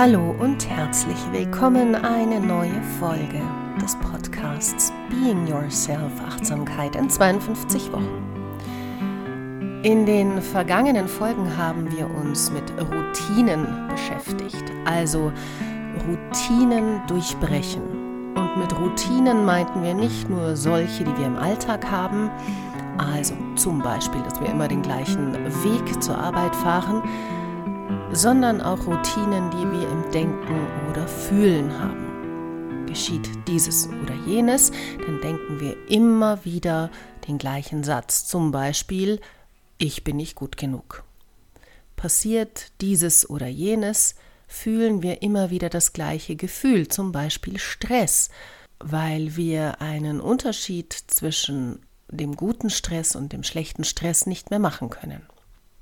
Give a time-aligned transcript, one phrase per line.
[0.00, 3.42] Hallo und herzlich willkommen eine neue Folge
[3.82, 9.82] des Podcasts Being Yourself Achtsamkeit in 52 Wochen.
[9.82, 15.30] In den vergangenen Folgen haben wir uns mit Routinen beschäftigt, also
[16.08, 17.82] Routinen durchbrechen.
[18.36, 22.30] Und mit Routinen meinten wir nicht nur solche, die wir im Alltag haben,
[22.96, 27.02] also zum Beispiel, dass wir immer den gleichen Weg zur Arbeit fahren,
[28.12, 32.86] sondern auch Routinen, die wir im Denken oder Fühlen haben.
[32.86, 34.72] Geschieht dieses oder jenes,
[35.06, 36.90] dann denken wir immer wieder
[37.28, 39.20] den gleichen Satz, zum Beispiel,
[39.78, 41.04] ich bin nicht gut genug.
[41.94, 44.16] Passiert dieses oder jenes,
[44.48, 48.30] fühlen wir immer wieder das gleiche Gefühl, zum Beispiel Stress,
[48.80, 54.90] weil wir einen Unterschied zwischen dem guten Stress und dem schlechten Stress nicht mehr machen
[54.90, 55.22] können.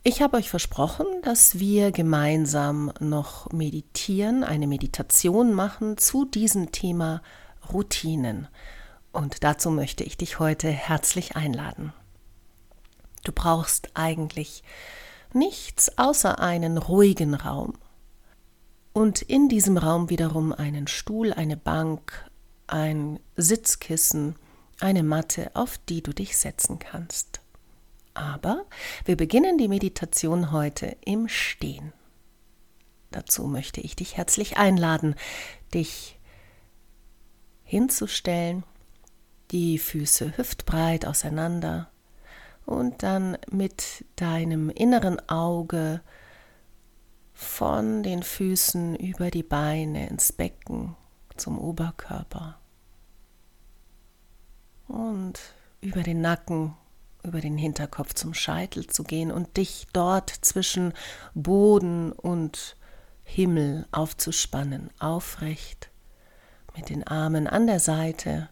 [0.04, 7.20] Ich habe euch versprochen, dass wir gemeinsam noch meditieren, eine Meditation machen zu diesem Thema
[7.72, 8.48] Routinen.
[9.12, 11.92] Und dazu möchte ich dich heute herzlich einladen.
[13.24, 14.62] Du brauchst eigentlich
[15.34, 17.74] nichts außer einen ruhigen Raum.
[18.92, 22.30] Und in diesem Raum wiederum einen Stuhl, eine Bank,
[22.68, 24.36] ein Sitzkissen,
[24.80, 27.40] eine Matte, auf die du dich setzen kannst.
[28.18, 28.64] Aber
[29.04, 31.92] wir beginnen die Meditation heute im Stehen.
[33.12, 35.14] Dazu möchte ich dich herzlich einladen,
[35.72, 36.18] dich
[37.62, 38.64] hinzustellen,
[39.52, 41.90] die Füße hüftbreit auseinander
[42.66, 46.00] und dann mit deinem inneren Auge
[47.34, 50.96] von den Füßen über die Beine ins Becken
[51.36, 52.58] zum Oberkörper
[54.88, 55.38] und
[55.80, 56.74] über den Nacken
[57.28, 60.94] über den Hinterkopf zum Scheitel zu gehen und dich dort zwischen
[61.34, 62.76] Boden und
[63.22, 65.90] Himmel aufzuspannen, aufrecht,
[66.74, 68.48] mit den Armen an der Seite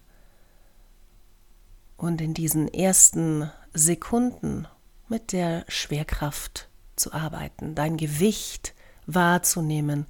[1.96, 4.68] und in diesen ersten Sekunden
[5.08, 8.74] mit der Schwerkraft zu arbeiten, dein Gewicht
[9.06, 10.06] wahrzunehmen,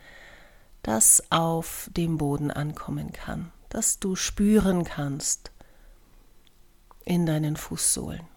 [0.82, 5.52] das auf dem Boden ankommen kann, das du spüren kannst
[7.04, 8.35] in deinen Fußsohlen.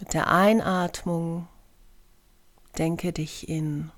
[0.00, 1.46] Mit der Einatmung
[2.78, 3.92] denke dich in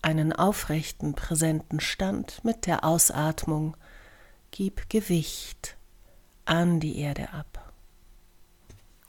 [0.00, 2.42] einen aufrechten, präsenten Stand.
[2.42, 3.76] Mit der Ausatmung
[4.50, 5.76] gib Gewicht
[6.46, 7.70] an die Erde ab.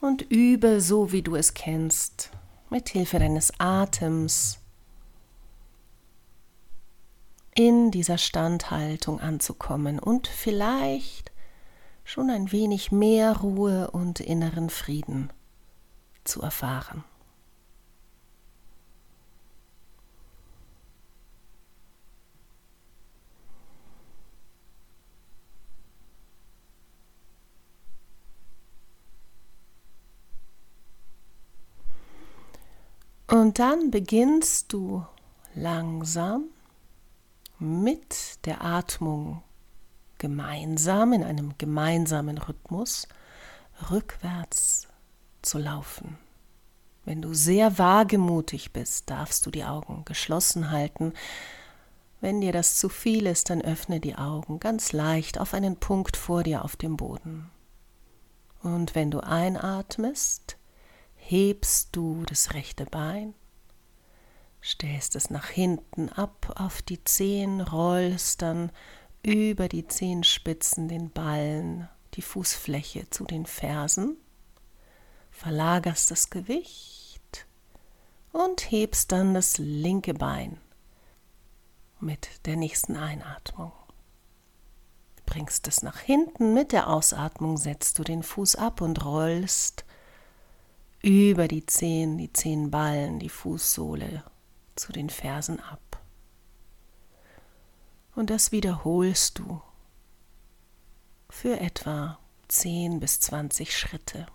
[0.02, 2.30] Und übe so, wie du es kennst,
[2.70, 4.60] mit Hilfe deines Atems
[7.56, 11.32] in dieser Standhaltung anzukommen und vielleicht
[12.04, 15.32] schon ein wenig mehr Ruhe und inneren Frieden
[16.24, 17.04] zu erfahren.
[33.34, 35.06] Und dann beginnst du
[35.56, 36.50] langsam
[37.58, 39.42] mit der Atmung
[40.20, 43.08] gemeinsam in einem gemeinsamen Rhythmus
[43.90, 44.88] rückwärts
[45.46, 46.18] zu laufen.
[47.06, 51.14] Wenn du sehr wagemutig bist, darfst du die Augen geschlossen halten.
[52.22, 56.16] Wenn dir das zu viel ist, dann öffne die Augen ganz leicht auf einen Punkt
[56.16, 57.50] vor dir auf dem Boden.
[58.62, 60.58] Und wenn du einatmest,
[61.16, 63.34] hebst du das rechte Bein,
[64.62, 68.72] stellst es nach hinten ab auf die Zehen, rollst dann
[69.22, 74.16] über die Zehenspitzen den Ballen, die Fußfläche zu den Fersen
[75.34, 77.46] verlagerst das Gewicht
[78.32, 80.60] und hebst dann das linke Bein
[82.00, 83.72] mit der nächsten Einatmung.
[85.26, 89.86] Bringst es nach hinten, mit der Ausatmung setzt du den Fuß ab und rollst
[91.02, 94.24] über die Zehen, die Zehenballen, die Fußsohle
[94.76, 96.02] zu den Fersen ab.
[98.16, 99.62] Und das wiederholst du
[101.30, 104.28] für etwa 10 bis 20 Schritte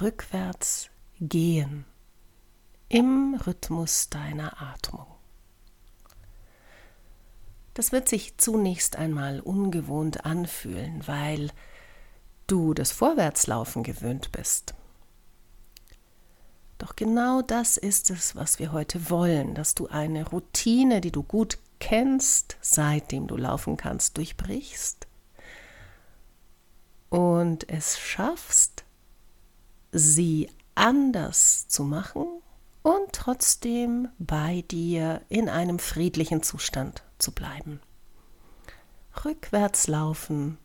[0.00, 0.90] rückwärts
[1.20, 1.84] gehen
[2.88, 5.06] im Rhythmus deiner Atmung.
[7.74, 11.50] Das wird sich zunächst einmal ungewohnt anfühlen, weil
[12.46, 14.74] du das Vorwärtslaufen gewöhnt bist.
[16.78, 21.22] Doch genau das ist es, was wir heute wollen, dass du eine Routine, die du
[21.22, 25.06] gut kennst, seitdem du laufen kannst, durchbrichst
[27.10, 28.85] und es schaffst,
[29.98, 32.26] sie anders zu machen
[32.82, 37.80] und trotzdem bei dir in einem friedlichen Zustand zu bleiben.
[39.24, 40.58] Rückwärts laufen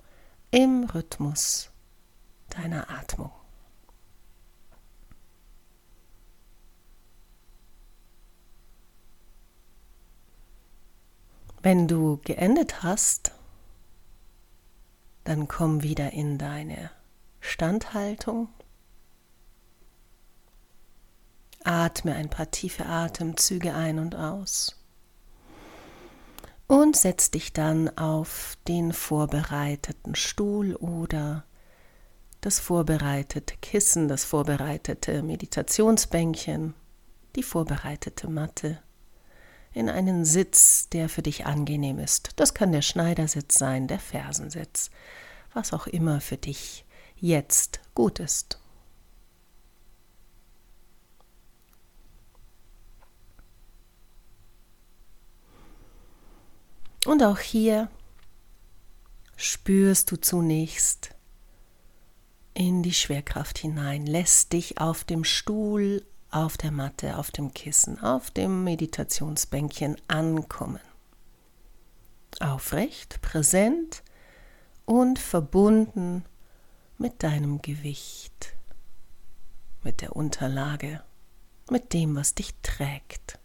[0.52, 1.72] im Rhythmus
[2.50, 3.32] deiner Atmung.
[11.64, 13.32] Wenn du geendet hast,
[15.24, 16.90] dann komm wieder in deine
[17.40, 18.50] Standhaltung.
[21.64, 24.78] Atme ein paar tiefe Atemzüge ein und aus.
[26.68, 31.44] Und setz dich dann auf den vorbereiteten Stuhl oder
[32.40, 36.74] das vorbereitete Kissen, das vorbereitete Meditationsbänkchen,
[37.36, 38.80] die vorbereitete Matte
[39.74, 42.32] in einen Sitz, der für dich angenehm ist.
[42.36, 44.92] Das kann der Schneidersitz sein, der Fersensitz,
[45.54, 46.86] was auch immer für dich
[47.16, 48.61] jetzt gut ist.
[57.06, 57.90] Und auch hier
[59.36, 61.16] spürst du zunächst
[62.54, 68.00] in die Schwerkraft hinein, lässt dich auf dem Stuhl auf der Matte, auf dem Kissen,
[68.00, 70.80] auf dem Meditationsbänkchen ankommen.
[72.40, 74.04] Aufrecht, präsent
[74.86, 76.24] und verbunden
[76.98, 78.54] mit deinem Gewicht,
[79.84, 81.04] mit der Unterlage,
[81.70, 83.40] mit dem, was dich trägt.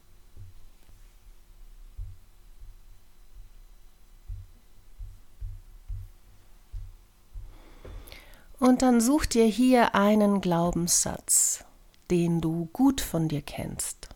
[8.58, 11.64] Und dann such dir hier einen Glaubenssatz,
[12.10, 14.08] den du gut von dir kennst.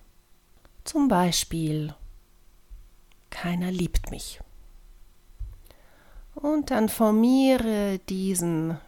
[0.84, 1.94] Zum Beispiel,
[3.28, 4.40] keiner liebt mich.
[6.34, 8.78] Und dann formiere diesen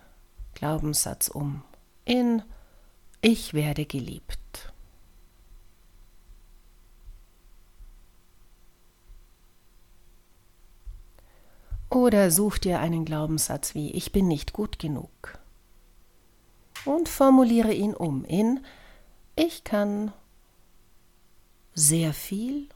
[0.55, 1.63] Glaubenssatz um
[2.07, 2.43] in
[3.21, 4.73] Ich werde geliebt.
[11.91, 15.42] Oder such dir einen Glaubenssatz wie Ich bin nicht gut genug
[16.85, 18.61] und formuliere ihn um in
[19.35, 20.13] ich kann
[21.75, 22.69] sehr viel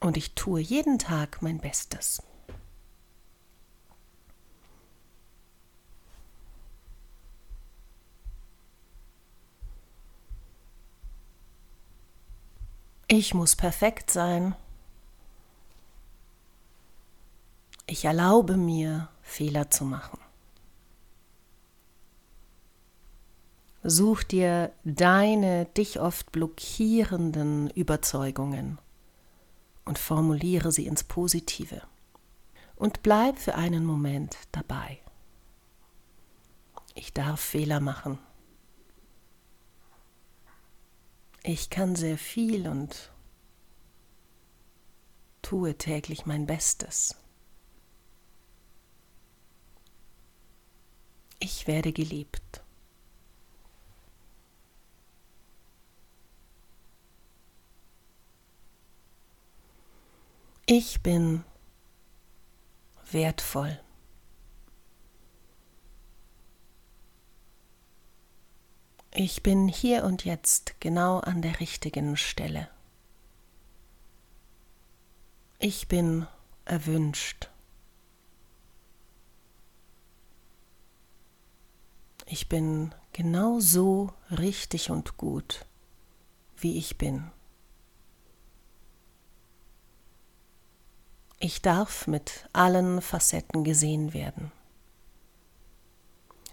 [0.00, 2.22] und ich tue jeden Tag mein Bestes.
[13.08, 14.54] Ich muss perfekt sein.
[17.86, 20.25] Ich erlaube mir, Fehler zu machen.
[23.88, 28.80] Such dir deine dich oft blockierenden Überzeugungen
[29.84, 31.82] und formuliere sie ins Positive.
[32.74, 34.98] Und bleib für einen Moment dabei.
[36.96, 38.18] Ich darf Fehler machen.
[41.44, 43.12] Ich kann sehr viel und
[45.42, 47.14] tue täglich mein Bestes.
[51.38, 52.65] Ich werde geliebt.
[60.68, 61.44] Ich bin
[63.12, 63.80] wertvoll.
[69.14, 72.68] Ich bin hier und jetzt genau an der richtigen Stelle.
[75.60, 76.26] Ich bin
[76.64, 77.48] erwünscht.
[82.26, 85.64] Ich bin genau so richtig und gut,
[86.56, 87.30] wie ich bin.
[91.38, 94.52] Ich darf mit allen Facetten gesehen werden.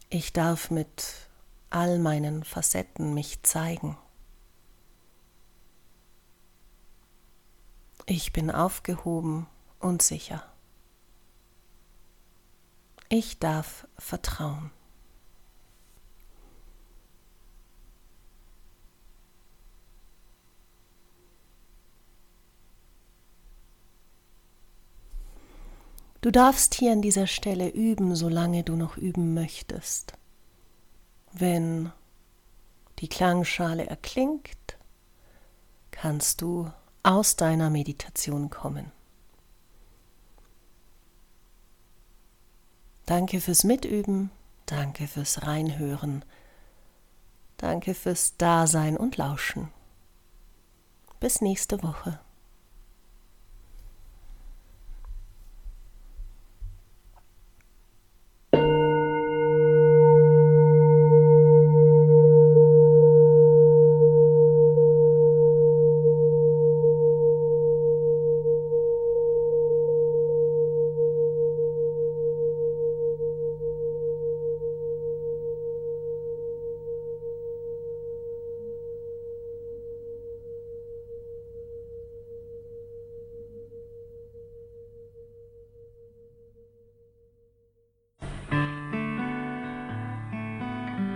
[0.10, 1.30] Ich darf mit
[1.70, 3.98] all meinen Facetten mich zeigen.
[8.06, 9.48] Ich bin aufgehoben
[9.80, 10.44] und sicher.
[13.08, 14.72] Ich darf vertrauen.
[26.24, 30.14] Du darfst hier an dieser Stelle üben, solange du noch üben möchtest.
[31.34, 31.92] Wenn
[33.00, 34.78] die Klangschale erklingt,
[35.92, 36.72] kannst du
[37.04, 38.94] aus deiner Meditation kommen.
[43.06, 44.32] Danke fürs Mitüben,
[44.66, 46.24] danke fürs Reinhören,
[47.58, 49.74] danke fürs Dasein und Lauschen.
[51.20, 52.22] Bis nächste Woche.